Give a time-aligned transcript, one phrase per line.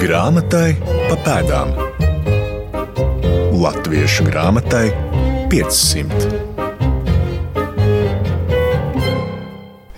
[0.00, 1.74] Grāmatai pa pēdām.
[3.60, 4.86] Latviešu grāmatai
[5.52, 6.30] 500.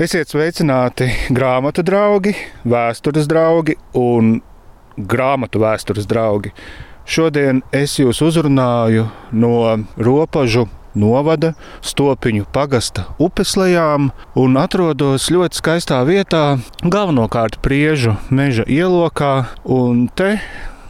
[0.02, 2.34] Esiet sveicināti grāmatu draugi,
[2.66, 4.40] vēstures draugi un
[4.98, 6.50] grāmatu vēstures draugi.
[7.06, 9.06] Šodien es jūs uzrunāju
[9.38, 9.54] no
[10.02, 11.52] robežu novada
[11.84, 19.32] stopiņu pagasta upeslejām un atrodos ļoti skaistā vietā, galvenokārt priežu meža ielokā.
[19.64, 20.36] Un te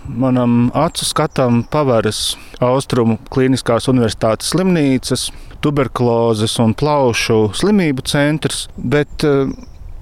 [0.06, 5.30] manam acu skatam paveras Austrumu Kliniskās Universitātes slimnīcas,
[5.62, 9.50] tuberkulozes un plaušu slimību centrs, bet eh,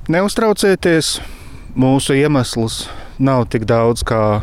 [0.08, 1.18] neuztraucieties,
[1.76, 2.86] mūsu iemesls
[3.20, 4.42] nav tik daudz kā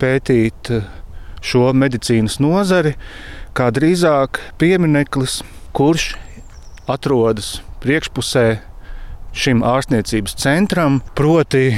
[0.00, 0.86] pētīt eh,
[1.44, 2.96] šo medicīnas nozari,
[3.56, 5.40] kā drīzāk piemineklis,
[5.76, 6.10] kurš
[6.92, 8.44] atrodas priekšpusē
[9.36, 11.70] šim ārstniecības centram, proti,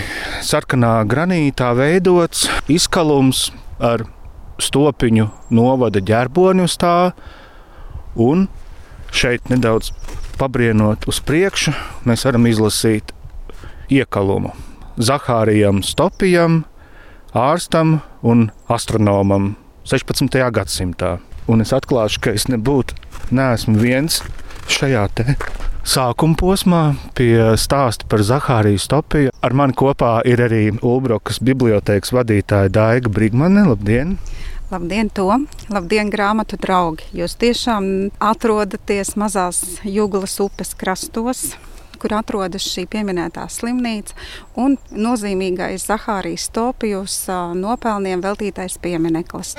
[0.46, 4.04] sarkanā granītā veidots izkalums ar
[4.62, 7.12] stopiņu novada ģerboni uz tā,
[8.18, 8.48] un
[9.14, 9.92] šeit nedaudz
[10.38, 11.74] pabrienot uz priekšu,
[12.06, 13.14] mēs varam izlasīt
[13.90, 14.54] iekalumu
[14.98, 16.64] Zahārijam Stopijam,
[17.38, 19.52] ārstam un astronomam
[19.86, 20.42] 16.
[20.50, 22.96] gadsimtā un es atklāšu, ka es nebūtu,
[23.34, 24.22] neesmu viens
[24.68, 25.08] šajā
[25.88, 26.82] sākuma posmā
[27.16, 29.32] pie stāsta par Zahāriju Stopiju.
[29.40, 33.64] Ar mani kopā ir arī Ulbrokas bibliotekas vadītāja Daiga Brigmane.
[33.70, 34.18] Labdien!
[34.68, 35.46] Labdien, Tom!
[35.72, 37.08] Labdien, grāmatu draugi!
[37.16, 41.54] Jūs tiešām atrodaties mazās Jūglas upes krastos,
[41.98, 44.12] kur atrodas šī pieminētā slimnīca
[44.60, 47.22] un nozīmīgais Zahārijas Stopijus
[47.56, 49.56] nopelniem veltītais piemineklis.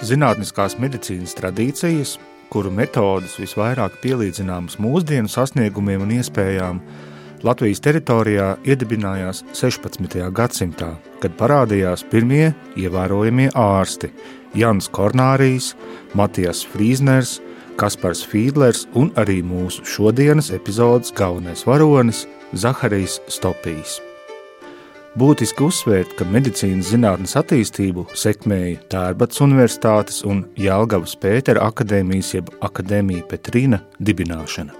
[0.00, 2.14] Zinātniskās medicīnas tradīcijas,
[2.48, 6.80] kuru metodas visvairāk pielīdzināmas mūsdienu sasniegumiem un iespējām,
[7.44, 10.16] Latvijas teritorijā iedibinājās 16.
[10.36, 14.12] gadsimtā, kad parādījās pirmie ievērojamie ārsti-
[14.60, 15.74] Jans Kornārijs,
[16.14, 17.38] Matijas Frīzners,
[17.76, 22.26] Kaspars Fīdlers un arī mūsu šodienas epizodes galvenais varonis-
[22.64, 24.00] Zaharijs Stopijs.
[25.18, 33.26] Būtiski uzsvērt, ka medicīnas zinātnes attīstību sekmēja Tērbats Universitātes un Jālgavas Pētera akadēmijas jeb Akadēmija
[33.32, 34.70] Petrīna dibināšana.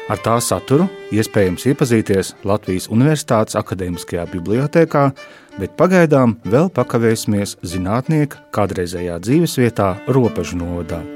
[0.07, 5.11] Ar tā saturu iespējams iepazīties Latvijas Universitātes Akademiskajā bibliotekā,
[5.59, 11.16] bet pagaidām vēl pakavēsimies zinātnieka kādreizējā dzīvesvietā Robežu novadā.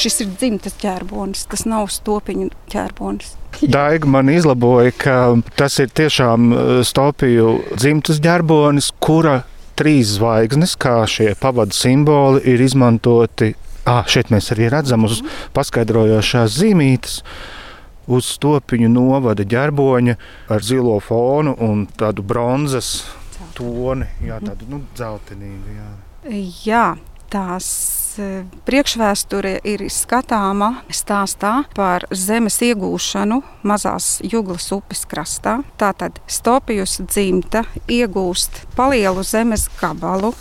[0.00, 3.34] Šis ir dzimtas ķērbonis, tas nav stopiņu ķērbonis.
[3.68, 5.16] Daiga man izlaboja, ka
[5.58, 9.42] tas ir tiešām uh, stopiju dzimtas ģerbonis, kura
[9.76, 13.52] trīs zvaigznes, kā šie pavadu simboli, ir izmantoti.
[13.88, 15.22] Ah, šeit mēs arī redzam uz
[15.56, 17.20] paskaidrojošās zīmītes.
[18.10, 20.16] Uz stopiņu novada ģerboņa
[20.50, 23.02] ar zilo fonu un tādu bronzas
[23.56, 25.76] toni, jā, tādu nu, dzeltenīgu.
[25.76, 25.90] Jā.
[26.64, 26.84] jā,
[27.32, 27.68] tās
[28.66, 35.60] priekšvēsture ir skatāma stāstā par zemes iegūšanu mazās Juglas upes krastā.
[35.80, 40.32] Tātad Stopijus dzimta iegūst palielu zemes gabalu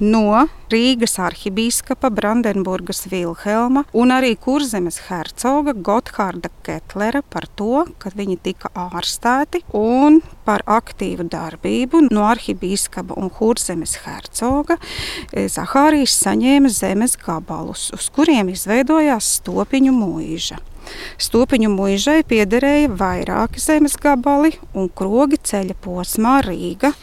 [0.00, 8.36] no Rīgas arhibīskapa Brandenburgas Vilhelma un arī kurzemes hercoga Gotthārda Ketlera par to, ka viņi
[8.44, 17.16] tika ārstēti un par aktīvu darbību no arhibīskapa un kurzemes hercoga eh, Zahārijas saņēma zemes
[17.20, 20.60] gabalus, uz kuriem izveidojās stopiņu mūža.
[21.20, 26.94] Stopiņu mūžai piederēja vairāki zemes gabali un krogi ceļa posmā Rīga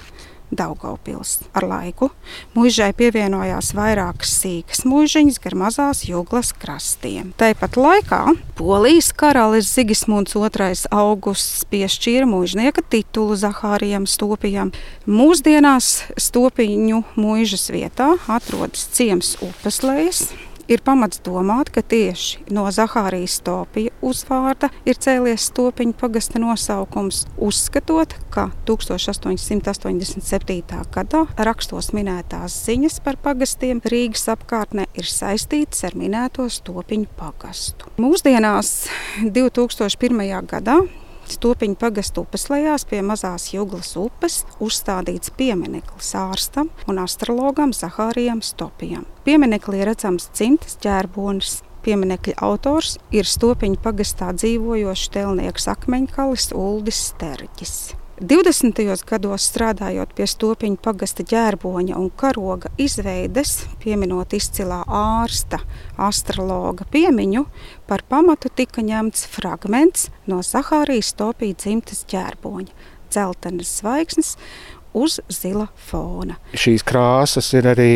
[0.53, 1.39] Daugaupils.
[1.57, 2.12] Ar laiku
[2.56, 7.33] mūžai pievienojās vairākas sīkas mūžiņas gar mazās jūglas krastiem.
[7.39, 8.21] Tāpat laikā
[8.59, 14.74] Polijas karalis Zigismunds II augusts piešķīra mūžnieka titulu Zahārijam Stopijam.
[15.09, 20.27] Mūsdienās Stopiņu mūžas vietā atrodas ciems upes lejas
[20.65, 28.15] Ir pamats domāt, ka tieši no Zahārijas Topija uzvārda ir cēlies Stopiņu pagasta nosaukums, uzskatot,
[28.33, 30.81] ka 1887.
[30.95, 37.85] gadā rakstos minētās ziņas par pagastiem Rīgas apkārtnē ir saistītas ar minēto Stopiņu pagastu.
[38.01, 38.89] Mūsdienās
[39.21, 40.50] 2001.
[40.50, 40.81] gadā
[41.31, 49.07] Stopiņu pagastu upes lejās pie mazās Juglas upes uzstādīts piemineklis ārstam un astrologam Zahārijam Stopijam.
[49.25, 51.62] Pieminekli redzams cimtas ģērbonis.
[51.86, 57.78] Pieminekļa autors ir Stopiņu pagastā dzīvojošs telnieks akmeņkalis Uldis Sterģis.
[58.15, 58.79] 20.
[59.03, 65.59] gados strādājot pie stopiņa pagasta ģērboņa un karoga izveides, pieminot izcilā ārsta,
[66.00, 67.44] astrologa piemiņu,
[67.91, 72.71] par pamatu tika ņemts fragments no Zahārijas stopija dzimtas ģērboņa-
[73.12, 74.38] dzeltenas zvaigznes
[74.95, 76.38] uz zila fona.
[76.56, 77.89] Šīs krāsas ir arī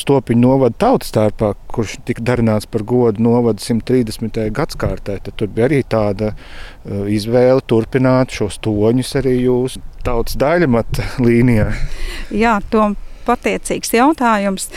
[0.00, 4.40] Stopiņu novada tautas tērpā, kurš tika darināts par godu novada 130.
[4.54, 5.18] gadsimtai.
[5.30, 11.70] Tur bija arī tāda uh, izvēle turpināt šos toņus arī jūsu tautas daļamata līnijā.
[12.34, 12.92] Jā, to
[13.24, 14.68] pateicīgs jautājums.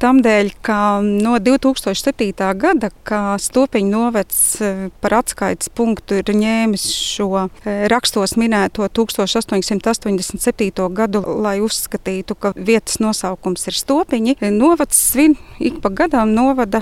[0.00, 2.32] Tamdēļ, ka no 2007.
[2.56, 10.88] gada, kad Stopiņu novads e, par atskaites punktu ir ņēmis šo e, rakstos minēto 1887.
[10.96, 16.80] gadu, lai uzskatītu, ka vietas nosaukums ir Stopiņi, novads svin ik pa gadam novada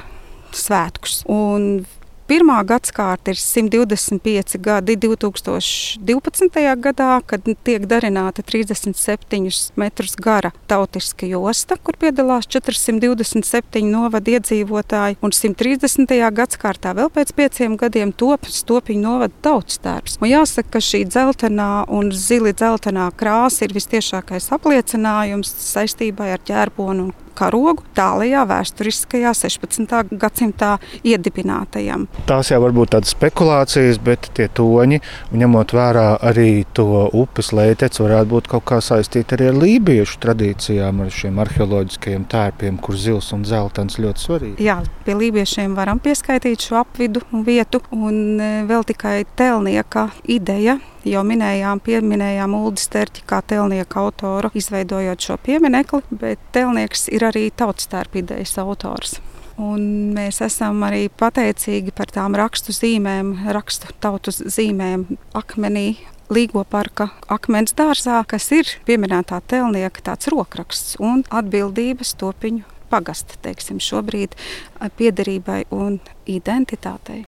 [0.54, 1.26] svētkus.
[1.26, 1.82] Un
[2.28, 6.58] Pirmā gadsimta ir 125 gadi 2012.
[6.76, 15.32] gadā, kad tiek darināta 37 metrus gara tautiska josta, kur piedalās 427 novada iedzīvotāji, un
[15.32, 16.12] 130.
[16.36, 20.18] gadsimtā vēl pēc pieciem gadiem top stopiņu novada tautas tērps.
[20.20, 27.08] Un jāsaka, ka šī dzeltenā un zili dzeltenā krāsa ir vistiešākais apliecinājums saistībā ar ķērbonu
[27.08, 30.16] un karogu tālajā vēsturiskajā 16.
[30.18, 30.74] gadsimtā
[31.06, 32.08] iedibinātajam.
[32.28, 35.00] Tās jau var būt tādas spekulācijas, bet tie toņi,
[35.38, 41.04] ņemot vērā arī to upes leiteci, varētu būt kaut kā saistīti arī ar lībiešu tradīcijām,
[41.04, 44.68] ar šiem arheoloģiskajiem tērpiem, kur zils un zeltains ļoti svarīgi.
[44.68, 50.78] Jā, pie lībiešiem varam pieskaitīt šo apvidu un vietu, un e, vēl tikai telnieka ideja
[51.08, 57.48] Jau minējām, pieminējām Ulu Sterķi kā telnieka autoru, izveidojot šo pieminekli, bet telnieks ir arī
[57.54, 59.18] tautstērpa idejas autors.
[59.58, 65.08] Un mēs esam arī pateicīgi par tām rakstu zīmēm, rakstu tautu zīmēm
[65.38, 65.88] akmenī,
[66.28, 73.80] Līgo parka akmens dārzā, kas ir pieminētā telnieka tāds rokraksts un atbildības topiņu pagasta, teiksim,
[73.80, 74.36] šobrīd
[75.00, 75.96] piederībai un
[76.28, 77.24] identitātei.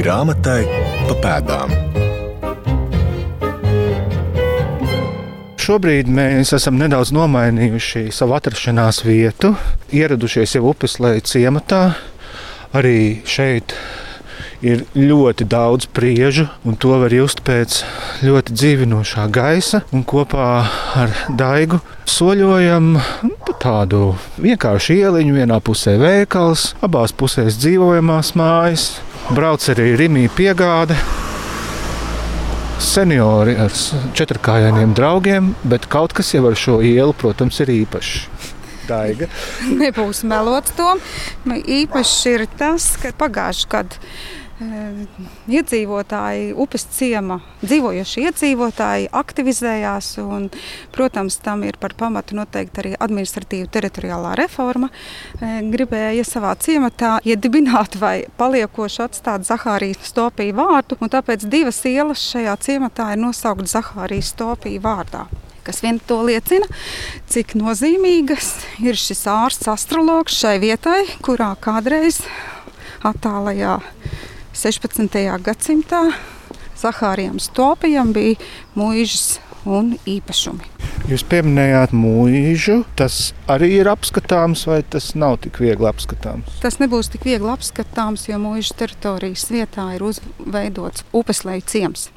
[0.00, 0.64] Grāmatai
[1.06, 1.89] pa pēdām.
[5.70, 9.52] Šobrīd mēs esam nedaudz nomainījuši savu atrašanās vietu,
[9.94, 11.78] ieradušies jau upes leja ciematā.
[12.74, 13.76] Arī šeit
[14.66, 17.84] ir ļoti daudz priežu, un to var just pēc
[18.26, 19.84] ļoti dzīvinošā gaisa.
[19.94, 20.50] Un kopā
[21.04, 22.96] ar Daigu soļojam
[23.46, 25.38] pa tādu vienkāršu ieliņu.
[25.38, 28.90] Vienā pusē veikals, abās pusēs dzīvojamās mājas.
[29.30, 30.98] Brauc arī Rimija piegāde.
[32.80, 33.74] Seniori ar
[34.16, 38.14] četrkājainiem draugiem, bet kaut kas jau ar šo ielu, protams, ir īpašs.
[38.88, 39.28] Daiga.
[39.82, 40.88] Nebūs melots to.
[41.46, 44.04] Īpašs ir tas, ka pagājušajā gadā
[44.60, 50.12] iedzīvotāji, upes ciema dzīvojošie iedzīvotāji aktivizējās.
[50.20, 50.48] Un,
[50.94, 54.90] protams, tam ir par pamatu noteikti arī administratīva teritoriālā reforma.
[55.40, 62.56] Gribēja savā ciematā iedibināt vai paliekoši atstāt Zahārijas stopiju vārdu, un tāpēc divas ielas šajā
[62.66, 65.28] ciematā ir nosauktas Zahārijas stopiju vārdā
[65.60, 66.66] kas vien to liecina,
[67.30, 68.48] cik nozīmīgas
[68.82, 72.22] ir šis ārsts astrologs šai vietai, kurā kādreiz
[73.06, 73.76] attālajā
[74.52, 75.14] 16.
[75.44, 76.10] gadsimtā
[76.80, 78.36] Zahārijam Stopijam bija
[78.74, 79.38] mūžas
[79.68, 80.66] un īpašumi.
[81.10, 82.80] Jūs pieminējāt mūžu.
[82.98, 86.60] Tas arī ir apskatāms, vai tas nav tik viegli apskatāms?
[86.62, 92.08] Tas nebūs tik viegli apskatāms, jo mūža teritorijas vietā ir uzveidots upesleju ciems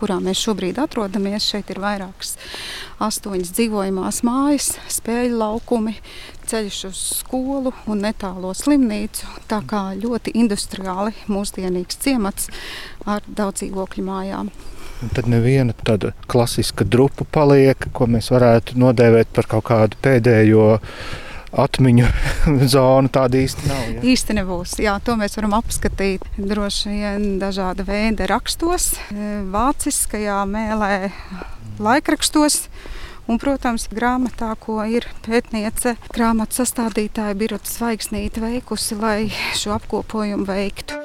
[0.00, 1.46] kurā mēs šobrīd atrodamies.
[1.50, 2.36] Šeit ir vairākas
[3.02, 5.94] astoņas dzīvojamās mājas, spēļu laukumi,
[6.50, 9.28] ceļš uz skolu un netālo slimnīcu.
[9.50, 12.50] Tā kā ļoti industriāli mūsdienīgs ciemats
[13.08, 14.52] ar daudz dzīvokļu mājām.
[15.00, 20.74] Un tad neviena tāda klasiska drupa paliek, ko mēs varētu nodēvēt par kaut kādu pēdējo
[21.52, 22.06] atmiņu
[22.74, 23.82] zonu tāda īsti nav.
[23.96, 24.04] Ja?
[24.12, 24.76] Īsti nebūs.
[24.82, 28.92] Jā, to mēs varam apskatīt droši vien dažāda veida rakstos,
[29.54, 31.10] vāciskajā mēlē,
[31.82, 32.64] laikrakstos.
[33.30, 39.20] Un, protams, grāmatā, ko ir pētniece, grāmatu sastādītāja Birota Zvaigznīte veikusi, lai
[39.54, 40.99] šo apkopojumu veiktu.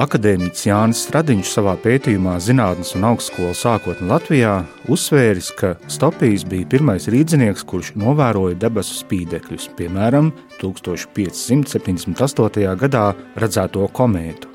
[0.00, 7.04] Akadēmiķis Jānis Stradiņš savā pētījumā Zinātnes un augstskola sākotnē Latvijā uzsvēris, ka Stopijs bija pirmais
[7.12, 10.32] rīznieks, kurš novēroja debesu spīdekļus, piemēram,
[10.62, 12.72] 1578.
[12.80, 14.48] gadā redzēto komētu.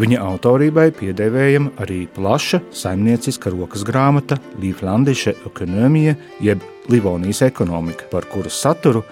[0.00, 8.56] Viņa autorībai piedēvējama arī plaša saimnieciska rokas grāmata Līflandieša ekonomija jeb Livonijas ekonomika, par kuras
[8.64, 9.04] saturu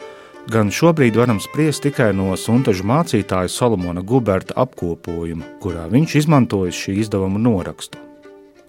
[0.51, 6.97] gan šobrīd varam spriest tikai no suntažu mācītāja Solomona Guberta apkopojuma, kurā viņš izmantojis šī
[7.05, 8.01] izdevuma norakstu.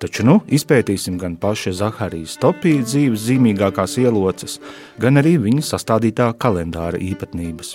[0.04, 4.60] Taču nu izpētīsim gan paša Zaharijas Topija dzīves zīmīgākās ieloces,
[5.00, 7.74] gan arī viņa sastādītā kalendāra īpatnības.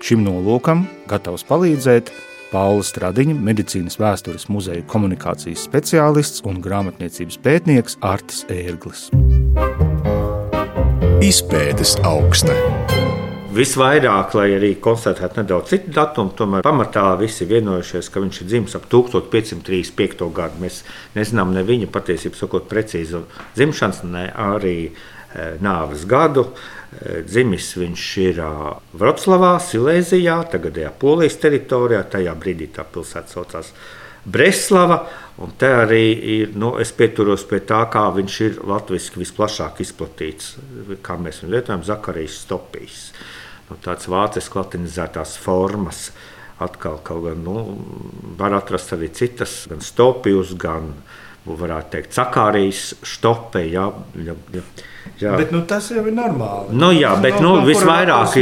[0.00, 2.14] Šim nolūkam gatavs palīdzēt
[2.50, 9.08] Paula Stradiņa, medicīnas vēstures muzeja komunikācijas speciālists un grāmatniecības pētnieks Artis Ērglis.
[11.20, 12.54] Izpētes augsta.
[13.52, 18.76] Visvairāk, lai arī konstatētu nedaudz citu datumu, tomēr pamatā visi vienojušies, ka viņš ir dzimis
[18.78, 20.24] ap 1535.
[20.32, 20.62] gadu.
[20.64, 20.78] Mēs
[21.18, 24.92] nezinām ne viņa patiesībā sakot precīzu dzimšanas, ne arī e,
[25.60, 26.46] nāves gadu.
[26.48, 28.40] E, dzimis viņš ir
[28.96, 32.00] Vroclavā, Silēzijā, tagadējā Polijas teritorijā.
[32.16, 33.74] Tajā brīdī tā pilsēta saucās
[34.24, 35.02] Breslava.
[35.40, 40.50] Un te arī ir, nu, es pieturos pie tā, kā viņš ir latviešu visplašāk izplatīts,
[41.00, 43.06] kā mēs viņu lietojam, Zakarijas stopijas
[43.70, 46.10] nu, tādas vāciskas latinizētās formas.
[46.60, 47.56] Atkal kaut gan nu,
[48.36, 50.90] var atrast arī citas, gan stopijus, gan
[51.46, 53.64] varētu teikt, sakārijas stope.
[53.68, 54.64] Jā, jā, jā.
[55.20, 55.34] Jā.
[55.36, 56.72] Bet, nu, tas jau ir normāli.
[56.80, 58.36] Nu, jā, bet no, nu, no, visvairāk,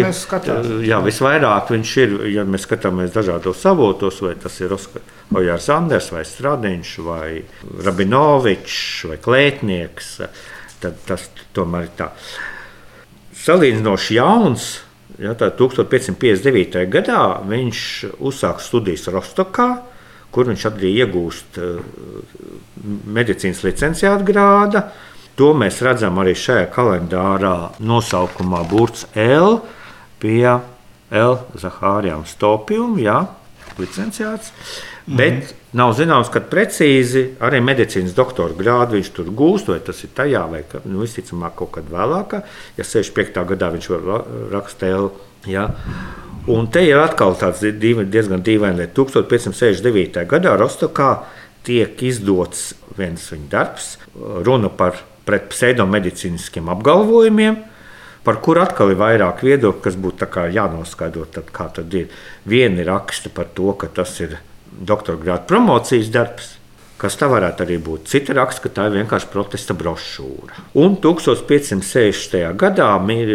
[0.87, 6.23] jā, visvairāk viņš ir, ja mēs skatāmies dažādos avotos, vai tas ir Ojārs Anders, vai
[6.27, 7.31] Stradiņš, vai
[7.87, 10.13] Rabinovičs, vai Klētnieks,
[10.83, 11.27] tad tas
[11.57, 12.13] tomēr ir tā.
[13.43, 14.71] Salīdzinoši jauns
[15.19, 16.85] Ja, 1559.
[16.87, 17.79] gadā viņš
[18.23, 19.67] uzsāka studijas Rostokā,
[20.39, 21.79] kur viņš arī iegūst uh,
[23.11, 24.83] medicīnas licenciāta grādu.
[25.39, 29.59] To mēs redzam arī šajā kalendārā, nosaukumā Burts L.
[30.23, 30.47] pie
[31.11, 31.35] L.
[31.59, 33.19] Zahārijām Stopjuma, ja,
[33.79, 34.53] licenciāts.
[34.53, 35.17] Mm -hmm.
[35.17, 40.11] Bet nav zināms, kad precīzi arī medicīnas doktora grādu viņš tur gūst, vai tas ir
[40.15, 42.43] tajā, vai nu, visticamāk kaut kad vēlāk.
[42.77, 43.45] Ja 65.
[43.47, 45.11] gadā viņš var rakstīt.
[45.47, 45.71] Ja.
[46.49, 48.95] Un te ir atkal tāds diezgan dīvains lieta.
[48.97, 50.25] 1569.
[50.31, 51.11] gadā Rostokā
[51.67, 54.97] tiek izdots viens viņa darbs, runa par
[55.29, 57.59] pseidomedicīniskiem apgalvojumiem,
[58.25, 61.27] par kur atkal ir vairāk viedokļu, kas būtu jānoskaidro.
[61.33, 62.09] Tad, kā tad ir
[62.49, 64.39] vieni raksti par to, ka tas ir
[64.73, 66.55] doktora grāta promocijas darbs.
[66.99, 68.09] Kas tā varētu arī būt?
[68.11, 70.65] Cita raksta, ka tā ir vienkārši protesta brošūra.
[70.83, 72.41] Un 1560.
[72.59, 72.89] gadā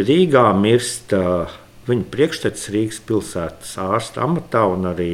[0.03, 1.47] Rīgā mirst uh,
[1.87, 5.09] viņa priekštecis Rīgas pilsētas ārsta amatā un arī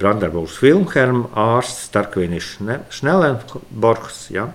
[0.00, 2.56] Brandenburgas Vilhelma ārsts Starkvīnis
[2.92, 4.48] Šnelenborgs, ja,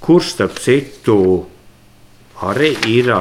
[0.00, 1.18] kurš starp citu
[2.46, 3.12] arī ir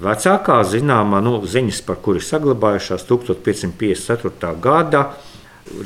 [0.00, 4.54] vecākā zināmā nu, ziņas, par kuri saglabājušās 1554.
[4.62, 5.04] gada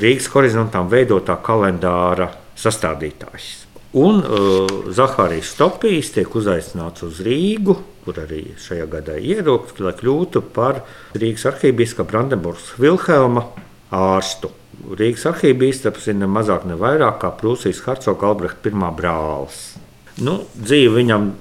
[0.01, 3.65] Rīgas horizontām veidotā kalendāra sastādītājs.
[3.95, 10.43] Un uh, Zahārijas Stopijs tiek uzaicināts uz Rīgu, kur arī šajā gadā ierodas, lai kļūtu
[10.55, 10.83] par
[11.17, 13.47] Rīgas arhīvbīskapa Brandenburgas Vilhelma
[13.95, 14.51] ārstu.
[14.95, 19.75] Rīgas arhīvbīskaps ir ne mazāk ne vairāk kā Prūsijas hercoga Albrehta pirmā brālis.
[20.21, 21.31] Nu, dzīve viņam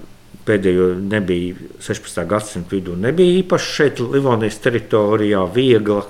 [0.44, 2.20] pēdējo nebija 16.
[2.28, 6.02] gadsimta vidū, nebija īpaši šeit, Livonijas teritorijā, viegla,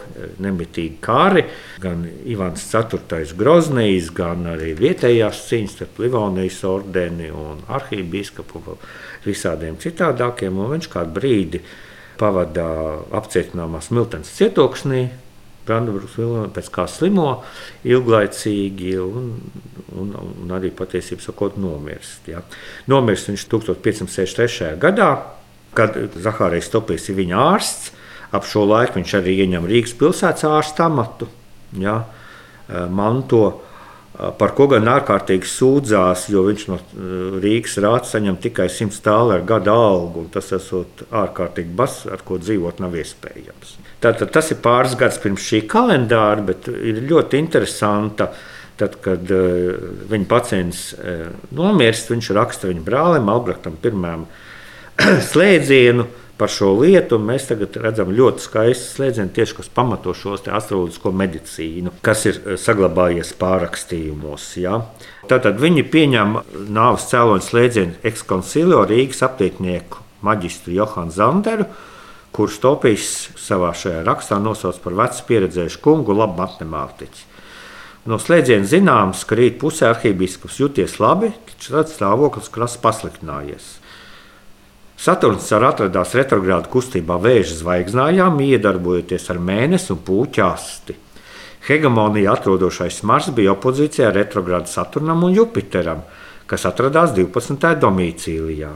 [0.43, 1.45] nemitīgi kāri.
[1.83, 3.23] Gan Ivans IV.
[3.39, 8.87] Groznijas, gan arī vietējās cīņas starp Livonijas ordeni un arhīvbīskapu un
[9.27, 10.59] visādiem citādākiem.
[10.59, 11.63] Un viņš kādu brīdi
[12.19, 12.71] pavadā
[13.15, 15.07] apcietinājumā Smiltens cietoksnī,
[15.65, 17.29] Brandenburgas vilna pēc kā slimo
[17.89, 19.31] ilglaicīgi un,
[19.97, 22.29] un, un arī patiesībā sakot nomirst.
[22.31, 22.43] Ja.
[22.91, 24.75] Nomirst viņš 1563.
[24.83, 25.11] gadā,
[25.75, 27.93] kad Zahārijas Topijs ir viņa ārsts.
[28.35, 31.29] Ap šo laiku viņš arī ieņem Rīgas pilsētas ārsta amatu,
[31.79, 32.01] ja,
[32.91, 33.45] manto
[34.15, 36.79] par ko gan ārkārtīgi sūdzās, jo viņš no
[37.43, 40.29] Rīgas rāta saņem tikai 100 tālu ar gada algu.
[40.35, 43.75] Tas esot ārkārtīgi bas, ar ko dzīvot nav iespējams.
[44.05, 48.29] Tātad tas ir pāris gadus pirms šī kalendāra, bet ir ļoti interesanti.
[48.75, 49.69] Tad, kad uh,
[50.11, 54.25] viņa pacients uh, nomirst, viņš raksta viņa brālim, Albrechtam, pirmajam
[55.31, 57.19] slēdzienu par šo lietu.
[57.23, 62.59] Mēs tagad redzam ļoti skaistu slēdzienu, tieši kas pamato šos astroloģisko medicīnu, kas ir eh,
[62.61, 64.49] saglabājies pārrakstījumos.
[64.63, 64.81] Ja.
[65.31, 66.39] Tātad viņi pieņem
[66.75, 71.69] nāves cēloņa slēdzienu ekskoncilio Rīgas aptieknieku maģistru Johanu Zanderu,
[72.35, 77.31] kurš Topijs savā šajā rakstā nosauc par vecu pieredzējušu kungu, labu matemātiķu.
[78.05, 83.69] No slēdziena zināms, ka rīt pusē arhīvbīskaps jūties labi, taču tad stāvoklis krasi pasliktinājies.
[85.01, 90.97] Saturns ar atradās retrogrādu kustībā vēža zvaigznājām, iedarbojoties ar mēnesi un puķu asti.
[91.65, 96.03] Hegemonija atrodošais Mars bija opozīcijā retrogrādu Saturnam un Jupiteram,
[96.47, 97.71] kas atradās 12.
[97.81, 98.73] domīcīlijā.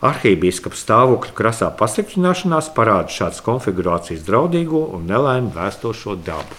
[0.00, 6.56] Arhībīskaps stāvokļa krasā pasliktināšanās parāda šādas konfigurācijas draudīgo un nelaimi vēstošo dabu.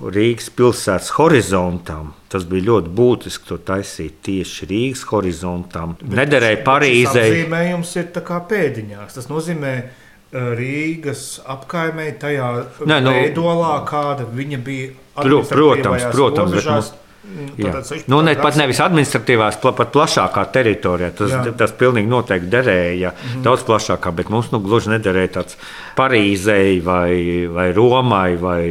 [0.00, 2.12] Rīgas pilsētas horizontam.
[2.32, 5.94] Tas bija ļoti būtiski to taisīt tieši Rīgas horizontam.
[6.00, 7.20] Bet Nederēja Parīzē.
[7.20, 8.10] Tas zīmējums ir
[8.50, 9.18] pēdiņās.
[9.18, 12.50] Tas nozīmē, e, Rīgas apkaimē, tajā
[12.88, 14.92] Nē, nu, veidolā, kāda viņa bija.
[15.14, 17.03] Protams, protams, bet, nu,
[18.10, 21.10] Nu, ne, pat nevis administratīvās, pat plašākā teritorijā.
[21.18, 21.44] Tas, Jā.
[21.58, 23.44] tas pilnīgi noteikti derēja mm -hmm.
[23.46, 25.56] daudz plašākā, bet mums nu, gluži nederēja tāds
[25.96, 28.64] Parīzei vai, vai Romai vai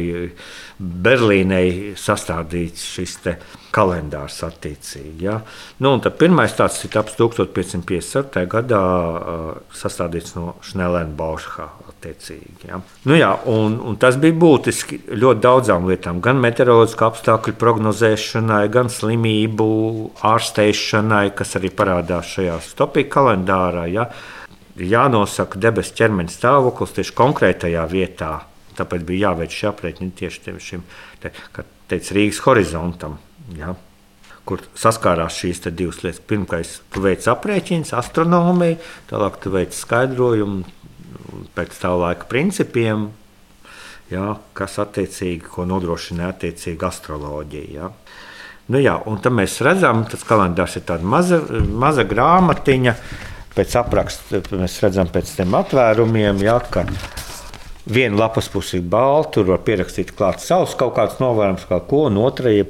[0.78, 3.18] Berlīnei sastādīts šis
[3.74, 5.24] kalendārs attiecīgi.
[5.24, 5.40] Ja?
[5.78, 8.46] Nu, pirmais tāds ir 1557.
[8.50, 8.82] gadā
[9.74, 11.14] sastādīts no Šnelēna
[12.04, 12.68] attiecīgi.
[12.68, 12.80] Ja.
[13.08, 18.90] Nu, jā, un, un tas bija būtiski ļoti daudzām lietām, gan meteoroloģisku apstākļu prognozēšanai, gan
[18.92, 19.68] slimību
[20.24, 23.86] ārstēšanai, kas arī parādās šajā stopī kalendārā.
[23.92, 24.08] Ja.
[24.74, 28.34] Jānosaka debesu ķermeņa stāvoklis tieši konkrētajā vietā.
[28.74, 30.86] Tāpēc bija jāveic šī aprēķina tieši šim
[31.22, 31.30] te,
[31.86, 33.20] teica, Rīgas horizontam.
[33.54, 33.76] Ja
[34.44, 36.20] kur saskārās šīs divas lietas.
[36.28, 38.76] Pirmkārt, tu veic aprēķinu, astronomiju,
[39.08, 40.66] tālāk tu veic skaidrojumu,
[41.56, 43.08] pēc tā laika principiem,
[44.12, 47.74] jā, kas attiecīgi nodrošina attiecīgi astroloģiju.
[47.78, 47.90] Jā.
[48.72, 52.96] Nu, jā, un tad mēs redzam, tas kalendārs ir tāds maza, maza grāmatiņa.
[53.54, 56.86] Pēc apraksta mēs redzam, pēc tam atvērumiem, jā, ka
[57.84, 62.06] Viena lapas puse ir balta, tur var pierakstīt klāt savus kaut kādus novērojumus, kā ko,
[62.08, 62.64] un otrajā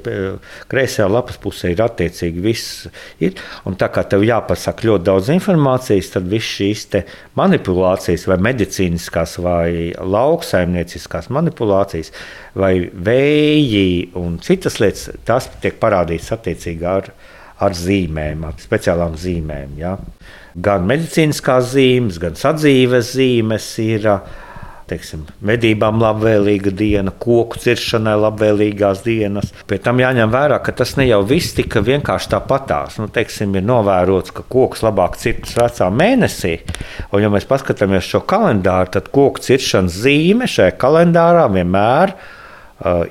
[0.67, 2.89] kreisajā lapas pusē ir attiecīgi viss.
[3.23, 3.39] Ir.
[3.63, 6.83] Un tā kā tev jāpasaka ļoti daudz informācijas, tad viss šīs
[7.39, 12.11] manipulācijas, vai medicīniskās, vai lauksaimnieciskās manipulācijas,
[12.59, 17.13] vai vēji un citas lietas, tās tiek parādītas attiecīgi ar,
[17.63, 19.77] ar zīmēm, ar speciālām zīmēm.
[19.79, 19.95] Ja?
[20.59, 24.11] Gan medicīniskās zīmes, gan sadzīves zīmes ir
[24.89, 29.51] teiksim, medībām labvēlīga diena, koku ciršanai labvēlīgās dienas.
[29.69, 32.99] Pēc tam jāņem vērā, ka tas ne jau viss tika vienkārši tāpatās.
[33.01, 36.57] Nu, teiksim, ir novērots, ka koks labāk cirtas vecā mēnesī,
[37.11, 42.15] un ja mēs paskatāmies šo kalendāru, tad koku ciršanas zīme šajā kalendārā vienmēr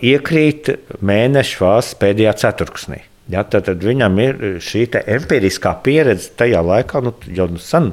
[0.05, 0.71] iekrīt
[1.03, 3.03] mēneša fāzes pēdējā ceturksnī.
[3.33, 7.89] Ja, tad, tad viņam ir šī empiriskā pieredze tajā laikā, nu, jau nu sen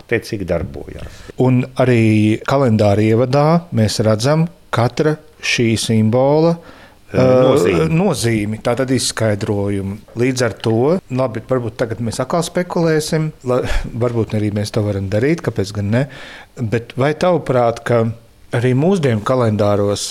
[0.00, 1.20] attiecīgi darbojās.
[1.42, 3.46] Un arī kalendāra ievadā
[3.78, 6.56] mēs redzam katra šī simbola
[7.12, 7.88] nozīmi.
[7.92, 9.98] nozīmi, tātad izskaidrojumu.
[10.18, 10.76] Līdz ar to,
[11.12, 13.60] labi, varbūt tagad mēs atkal spekulēsim, la,
[14.04, 16.02] varbūt arī mēs to varam darīt, kāpēc gan ne.
[16.56, 18.04] Bet vai tavuprāt, ka
[18.56, 20.10] arī mūsdienu kalendāros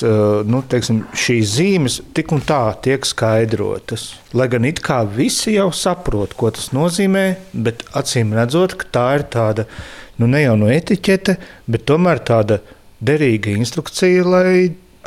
[0.49, 4.07] nu, teiksim, šīs zīmes tik un tā tiek skaidrotas.
[4.37, 9.07] Lai gan it kā visi jau saprot, ko tas nozīmē, bet acīm redzot, ka tā
[9.19, 9.67] ir tāda
[10.19, 11.37] nu, ne jau no etiķete,
[11.71, 12.61] bet tomēr tāda
[13.01, 14.53] derīga instrukcija, lai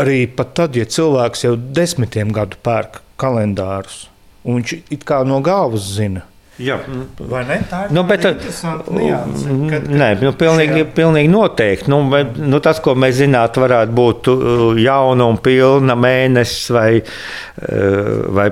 [0.02, 4.08] arī pat tad, ja cilvēks jau desmitiem gadu pērk kalendārus,
[4.42, 6.24] un viņš it kā no galvas zina,
[6.62, 6.76] Jā.
[7.18, 7.56] Vai ne?
[7.66, 10.90] Tā ir nu, bet, nianse, kad, kad nē, nu, pilnīgi, šajā...
[10.94, 11.90] pilnīgi noteikti.
[11.90, 16.88] Nu, bet, nu, tas, ko mēs zinātu, varētu būt uh, jauna un pilna mēnesis vai,
[17.00, 18.46] uh, vai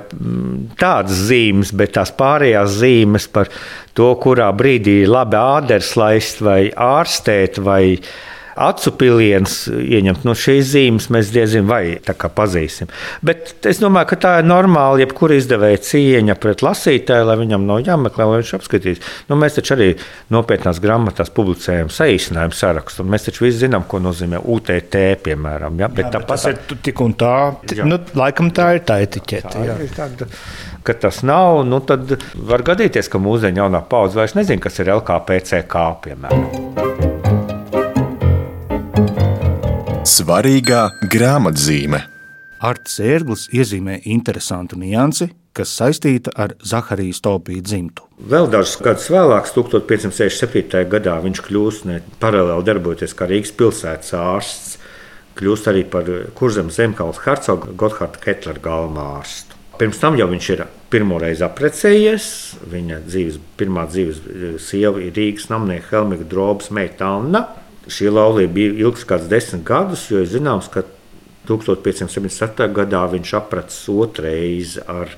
[0.80, 3.52] tādas zīmes, bet tās pārējās zīmes par
[3.94, 10.34] to, kurā brīdī ir labi āders laist vai ārstēt vai ārstēt acu piliens ieņemt no
[10.36, 12.90] šīs zīmes, mēs diezgan vai pazīsim.
[13.24, 17.82] Bet es domāju, ka tā ir normāla, jebkura izdevēja cieņa pret lasītāju, lai viņam nav
[17.86, 19.02] jāmeklē, lai viņš apskatīs.
[19.30, 19.88] Nu, mēs taču arī
[20.32, 25.80] nopietnās grāmatās publicējam saīsinājumu sarakstu, mēs taču visi zinām, ko nozīmē UTT, piemēram.
[25.82, 25.90] Ja?
[25.92, 27.34] Bet, jā, bet tas ir tik un tā,
[27.72, 27.88] jā.
[27.88, 29.56] nu, laikam tā ir tā etiķete.
[29.56, 30.28] Tā ir tāda,
[30.86, 34.92] ka tas nav, nu, tad var gadīties, ka mūsdienu jaunā paudze vairs nezina, kas ir
[34.96, 36.91] LKPCK, piemēram.
[40.02, 42.00] Svarīgā grāmatzīme.
[42.66, 48.08] Arts Ērglis iezīmē interesantu niansi, kas saistīta ar Zaharijas Topiju dzimtu.
[48.32, 50.82] Vēl dažus gadus vēlāk, 1567.
[50.90, 54.74] gadā, viņš kļūst ne, paralēli darbojoties kā Rīgas pilsētas ārsts,
[55.38, 59.54] kļūst arī par Kurzemes zemkaulas hercogu Gotthārdu Ketlera galvenā ārstu.
[59.78, 62.26] Pirms tam jau viņš ir pirmoreiz apprecējies.
[62.74, 64.22] Viņa dzīves, pirmā dzīves
[64.66, 67.46] sieva ir Rīgas namnieka Helmiga Drobas meita Anna.
[67.90, 70.84] Šī laulība bija ilgs kāds desmit gadus, jo zināms, ka
[71.48, 72.68] 1577.
[72.76, 75.10] gadā viņš apracis otrais ar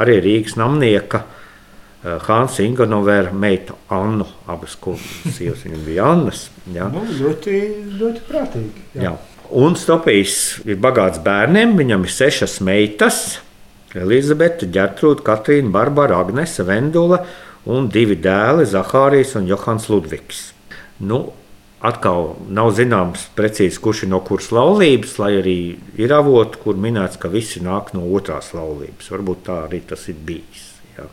[0.00, 4.26] arī Rīgas namnieka eh, Hansa Ingonovera meitu Annu.
[4.48, 4.78] Abas
[5.36, 6.46] sievas viņam bija Annas.
[6.72, 6.88] Jā.
[6.92, 7.56] Nu, ļoti,
[8.00, 8.86] ļoti prātīgi.
[8.96, 9.10] Jā.
[9.10, 9.16] Jā.
[9.56, 13.38] Un Stopijs ir bagāts bērniem, viņam ir sešas meitas.
[13.96, 17.22] Elizabete, Gertrūda, Katrīna, Barbara, Agnese, Vendula
[17.70, 20.50] un divi dēli, Zahārijas un Johans Ludvigs.
[20.98, 21.30] Nu,
[21.86, 25.58] Atkal nav zināms precīzi, kurš ir no kuras laulības, lai arī
[26.02, 29.10] ir avoti, kur minēts, ka visi nāk no otrās laulības.
[29.12, 30.64] Varbūt tā arī tas ir bijis.
[30.96, 31.06] Jā.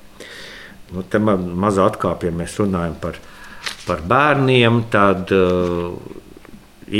[0.94, 3.20] Nu, te man mazā atkāpja, ja mēs runājam par,
[3.86, 5.92] par bērniem, tad uh,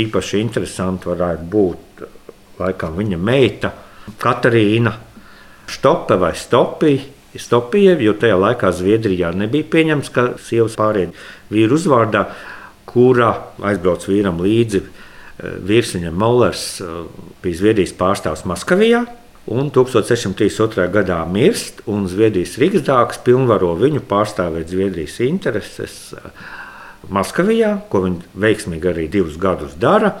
[0.04, 2.06] īpaši interesanti varētu būt
[2.60, 3.72] laikam, viņa meita
[4.20, 4.94] Katarīna
[5.66, 7.10] Štope vai Stopija.
[7.34, 11.10] Stopija, jo tajā laikā Zviedrijā nebija pieņemts, ka sievas pārējai
[11.50, 12.28] vīru uzvārdā
[12.88, 13.32] kura
[13.64, 14.82] aizbrauc vīram līdzi.
[15.34, 16.90] Eh, Vīrsiņa Mollers eh,
[17.42, 19.04] bija Zviedrijas pārstāvs Maskavijā,
[19.50, 20.88] un 1632.
[20.94, 25.96] gadā mirst, un Zviedrijas Rīgsdāks pilnvaro viņu pārstāvēt Zviedrijas intereses.
[26.14, 26.52] Eh,
[27.12, 30.14] Maskavijā, ko viņi veiksmīgi arī divus gadus dara,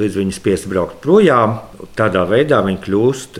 [0.00, 1.60] līdz viņi spiest braukt projām.
[1.94, 3.38] Tādā veidā viņi kļūst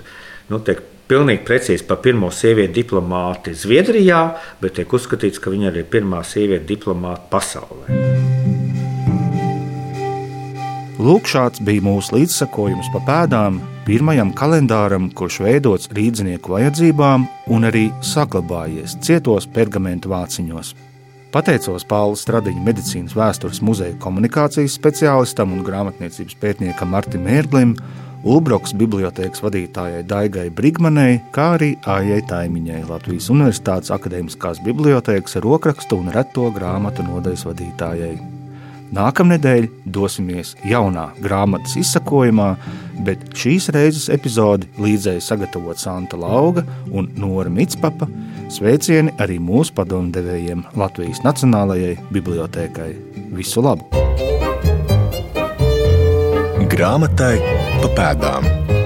[0.53, 4.23] nu, tiek, pilnīgi precīzi par pirmo sievieti diplomāti Zviedrijā,
[4.63, 8.26] bet tiek uzskatīts, ka viņa arī ir pirmā sieviete diplomāta pasaulē.
[10.97, 17.91] Lūk, šāds bija mūsu līdzsakojums pa pēdām pirmajam kalendāram, kurš veidots rīznieku vajadzībām un arī
[18.01, 20.71] saglabājies cietos pergamentu vāciņos.
[21.35, 27.77] Pateicos Pāvils Stradiņa medicīnas vēstures muzeja komunikācijas speciālistam un grāmatniecības pētniekam Martim Mērglim,
[28.25, 36.09] Ulbroks bibliotēkas vadītājai Daigai Brigmanai, kā arī Ājai Taimiņai, Latvijas Universitātes akadēmiskās bibliotēkas rokrakstu un
[36.17, 38.36] reto grāmatu nodaļas vadītājai.
[38.95, 42.53] Nākamnedēļ dosimies jaunā grāmatas izsakojumā,
[43.07, 46.63] bet šīs reizes epizodi līdzēji sagatavot Santa Lauga
[46.95, 48.09] un Nora Mitspapa,
[48.53, 52.93] sveicieni arī mūsu padomdevējiem Latvijas Nacionālajai Bibliotēkai.
[53.35, 53.91] Visu labu!
[56.71, 57.37] Grāmatai
[57.83, 58.86] pa pēdām!